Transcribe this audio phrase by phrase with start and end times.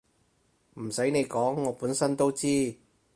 [0.79, 2.75] 唔洗你講我本身都知